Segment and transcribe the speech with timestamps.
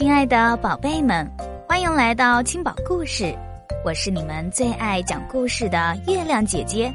[0.00, 1.30] 亲爱的宝贝们，
[1.68, 3.36] 欢迎来到青宝故事，
[3.84, 6.90] 我是你们最爱讲故事的月亮姐姐。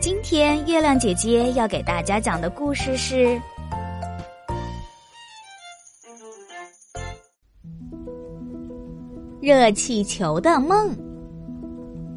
[0.00, 3.26] 今天月亮姐姐要给大家讲的故事是
[9.42, 10.88] 《热气球的梦》。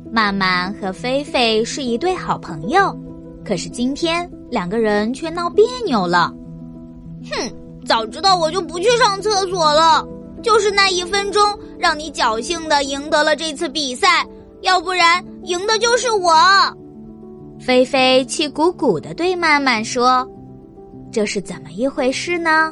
[0.09, 2.97] 曼曼和菲菲是一对好朋友，
[3.43, 6.33] 可是今天两个人却闹别扭了。
[7.29, 10.07] 哼，早知道我就不去上厕所了。
[10.41, 11.41] 就是那一分钟，
[11.77, 14.25] 让你侥幸的赢得了这次比赛，
[14.61, 16.33] 要不然赢的就是我。
[17.59, 20.25] 菲菲气鼓鼓的对曼曼说
[21.11, 22.71] ：“这是怎么一回事呢？”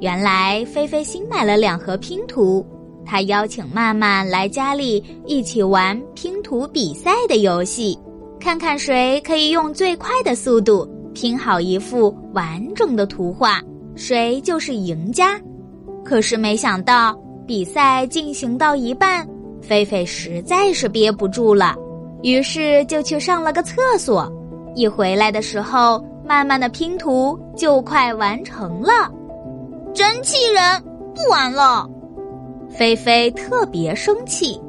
[0.00, 2.64] 原来菲菲新买了两盒拼图，
[3.04, 7.98] 她邀请曼曼来家里一起玩拼图比赛的游戏，
[8.38, 13.60] 看看谁可以用最快的速度拼好一幅完整的图画，
[13.94, 15.38] 谁就是赢家。
[16.04, 19.26] 可是没想到，比赛进行到一半，
[19.60, 21.74] 菲菲实在是憋不住了，
[22.22, 24.30] 于是就去上了个厕所。
[24.74, 28.90] 一回来的时候，慢慢的拼图就快完成了，
[29.92, 30.82] 真气人！
[31.14, 31.88] 不玩了。
[32.68, 34.60] 菲菲特别生气，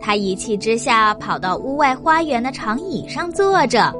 [0.00, 3.94] 她一气之下跑到屋外花园的长椅上坐着。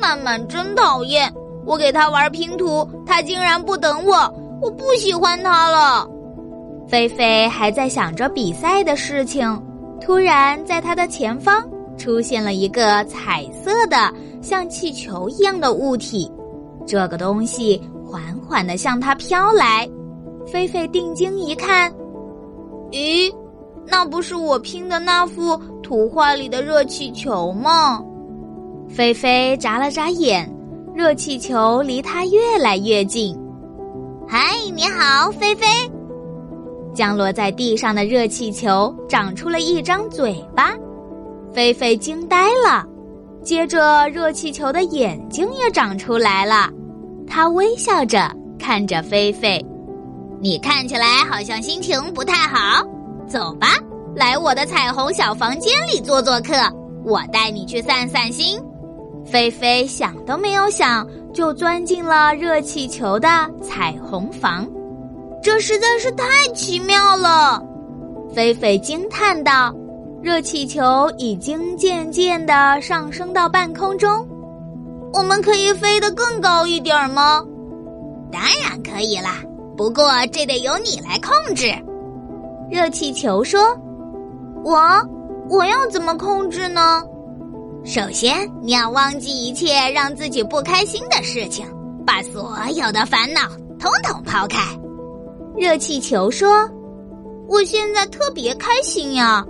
[0.00, 1.32] 曼曼真讨厌，
[1.64, 4.30] 我给她玩拼图，她竟然不等我。
[4.60, 6.08] 我不喜欢他了。
[6.88, 9.60] 菲菲还在想着比赛的事情，
[10.00, 16.30] 突然在他的前方出现了一个彩色的像气球一样的物体，
[16.86, 19.88] 这个东西缓缓的向他飘来。
[20.46, 21.92] 菲菲定睛一看，
[22.92, 23.32] 咦，
[23.84, 28.00] 那不是我拼的那幅图画里的热气球吗？
[28.88, 30.48] 菲菲眨了眨眼，
[30.94, 33.36] 热气球离他越来越近。
[34.28, 35.66] 嗨，你好，菲菲。
[36.92, 40.74] 降落在地上的热气球长出了一张嘴巴，
[41.52, 42.84] 菲菲惊呆了。
[43.44, 46.68] 接着，热气球的眼睛也长出来了，
[47.24, 48.28] 它微笑着
[48.58, 49.64] 看着菲菲。
[50.40, 52.84] 你看起来好像心情不太好，
[53.28, 53.68] 走吧，
[54.16, 56.52] 来我的彩虹小房间里做做客，
[57.04, 58.58] 我带你去散散心。
[59.24, 63.28] 菲菲想都没有想，就钻进了热气球的
[63.60, 64.66] 彩虹房。
[65.42, 66.24] 这实在是太
[66.54, 67.62] 奇妙了，
[68.34, 69.70] 菲菲惊叹道。
[70.22, 74.26] 热气球已经渐渐的上升到半空中，
[75.12, 77.44] 我们可以飞得更高一点吗？
[78.32, 79.42] 当然可以啦，
[79.76, 81.66] 不过这得由你来控制。
[82.70, 83.60] 热气球说
[84.64, 84.74] ：“我，
[85.50, 87.02] 我要怎么控制呢？”
[87.86, 91.64] 首先，你要忘记一切让自己不开心的事情，
[92.04, 93.42] 把所有的烦恼
[93.78, 94.58] 统统抛开。
[95.56, 96.68] 热气球说
[97.48, 99.46] ：“我现在特别开心呀。”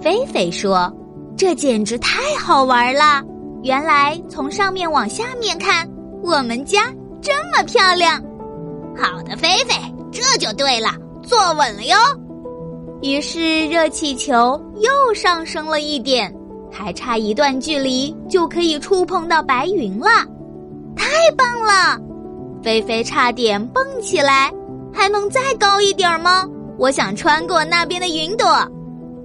[0.00, 0.90] 菲菲说
[1.36, 3.22] ：“这简直太好玩了！
[3.62, 5.86] 原来从上面往下面看，
[6.22, 6.90] 我们家
[7.20, 8.18] 这么漂亮。”
[8.96, 9.74] 好的，菲菲，
[10.10, 10.88] 这就对了，
[11.22, 11.96] 坐稳了哟。
[13.02, 16.34] 于是热气球又上升了一点。
[16.72, 20.08] 还差一段距离就可以触碰到白云了，
[20.96, 21.06] 太
[21.36, 22.00] 棒了！
[22.62, 24.50] 菲菲差点蹦起来，
[24.92, 26.48] 还能再高一点吗？
[26.78, 28.46] 我想穿过那边的云朵，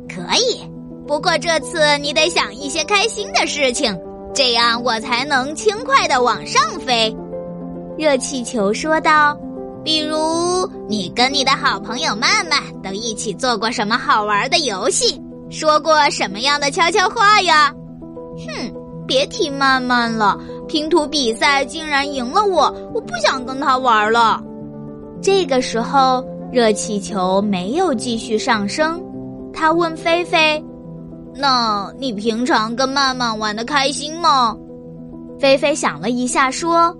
[0.07, 0.59] 可以。
[1.07, 3.97] 不过这次你得想一些开心的事情，
[4.33, 7.15] 这样我才能轻快的往上飞。
[7.97, 9.35] 热气球说道
[9.83, 15.19] ：“比如你跟你的好朋友曼曼都一起做过什么好玩的游戏？”
[15.49, 17.73] 说过什么样的悄悄话呀？
[18.37, 18.73] 哼，
[19.07, 20.37] 别提曼曼了，
[20.67, 22.63] 拼图比赛竟然赢了我，
[22.93, 24.43] 我不想跟他玩了。
[25.21, 29.01] 这个时候，热气球没有继续上升。
[29.53, 30.63] 他问菲菲
[31.33, 34.55] ：“那你平常跟曼曼玩的开心吗？”
[35.39, 36.95] 菲菲想了一下，说：“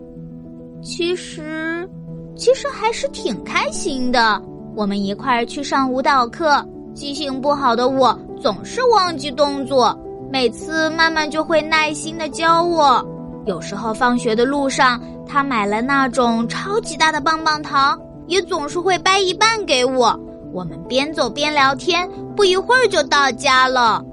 [0.82, 1.88] 其实，
[2.36, 4.42] 其实还是挺开心的。
[4.76, 6.66] 我们一块儿去上舞蹈课。”
[6.98, 9.98] 记性不好的我总是忘记动作，
[10.32, 13.06] 每次曼曼就会耐心的教我。
[13.46, 20.18] 有时候放学的路上，他买了那种超级大的棒棒糖，也总是会掰一半给我。
[20.54, 24.04] 我们边走边聊天，不一会儿就到家了。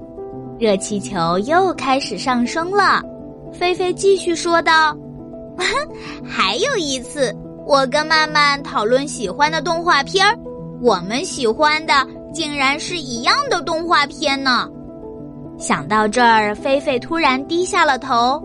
[0.57, 3.01] 热气球又开始上升了，
[3.51, 4.95] 菲菲继续说道
[6.25, 7.35] ：“还有一次，
[7.65, 10.37] 我跟曼曼讨论喜欢的动画片儿，
[10.81, 11.93] 我们喜欢的。”
[12.35, 14.67] 竟然是一样的动画片呢！
[15.57, 18.43] 想到这儿，菲菲突然低下了头。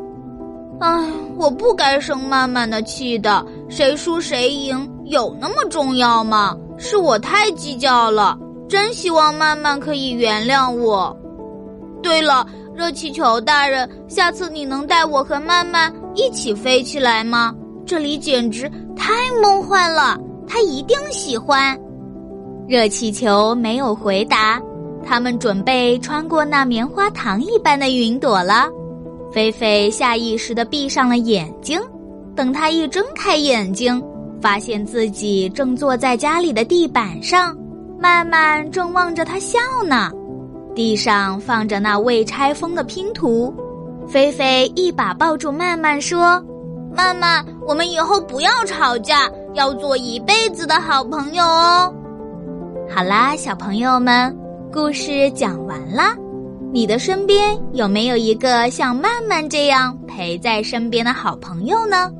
[0.78, 1.04] 唉，
[1.37, 3.44] 我不该生曼曼的气的。
[3.69, 6.56] 谁输谁赢有那么重要吗？
[6.78, 8.38] 是我太计较了，
[8.69, 11.14] 真希望曼曼可以原谅我。
[12.00, 17.52] 对了，热气球大人，下次你能带我和曼曼一起飞起来吗？
[17.84, 19.12] 这里简直太
[19.43, 20.16] 梦幻了，
[20.46, 21.76] 他一定喜欢。
[22.70, 24.62] 热气球没有回答，
[25.05, 28.69] 他们准备穿过那棉花糖一般的云朵了。
[29.32, 31.81] 菲菲下意识的闭上了眼睛，
[32.37, 34.00] 等他一睁开眼睛，
[34.40, 37.58] 发现自己正坐在家里的地板上，
[37.99, 40.08] 曼曼正望着他笑呢。
[40.72, 43.52] 地上放着那未拆封的拼图，
[44.06, 46.40] 菲菲一把抱住曼曼说
[46.94, 51.93] ：“曼曼，我们以后不要吵架，要做一辈子的好朋友哦。”
[52.92, 54.37] 好啦，小朋友们，
[54.72, 56.16] 故事讲完啦。
[56.72, 62.10] 你的身边有没有一个像曼曼这样陪在身边的好朋友呢？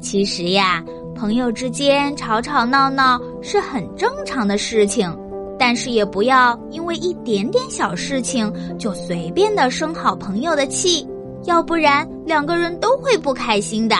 [0.00, 0.84] 其实呀，
[1.14, 5.16] 朋友之间吵吵闹闹是很正常的事情。
[5.56, 11.06] 但是也不要因为一点点小事情就随便的生好朋友的气，
[11.44, 13.96] 要不然两个人都会不开心的。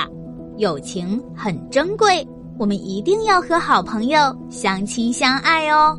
[0.57, 2.27] 友情很珍贵，
[2.59, 4.19] 我们一定要和好朋友
[4.51, 5.99] 相亲相爱哦。